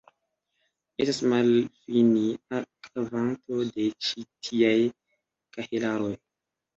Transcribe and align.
Estas 1.03 1.17
malfinia 1.33 2.61
kvanto 2.87 3.59
de 3.75 3.85
ĉi 4.07 4.23
tiaj 4.47 4.73
kahelaroj. 5.59 6.11